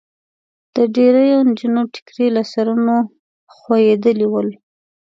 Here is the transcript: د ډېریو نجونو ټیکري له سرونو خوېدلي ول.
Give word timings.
د 0.75 0.77
ډېریو 0.95 1.39
نجونو 1.49 1.81
ټیکري 1.93 2.27
له 2.35 2.43
سرونو 2.51 2.95
خوېدلي 3.55 4.27
ول. 4.29 4.49